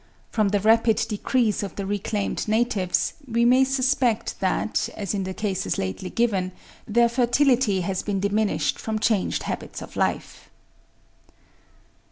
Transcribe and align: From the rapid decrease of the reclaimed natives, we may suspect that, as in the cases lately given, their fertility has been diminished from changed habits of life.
From 0.31 0.47
the 0.49 0.59
rapid 0.59 1.05
decrease 1.09 1.61
of 1.61 1.75
the 1.75 1.85
reclaimed 1.85 2.47
natives, 2.47 3.13
we 3.27 3.45
may 3.45 3.63
suspect 3.63 4.39
that, 4.39 4.89
as 4.97 5.13
in 5.13 5.25
the 5.25 5.33
cases 5.35 5.77
lately 5.77 6.09
given, 6.09 6.53
their 6.87 7.07
fertility 7.07 7.81
has 7.81 8.01
been 8.01 8.19
diminished 8.19 8.79
from 8.79 8.97
changed 8.97 9.43
habits 9.43 9.79
of 9.79 9.95
life. 9.95 10.49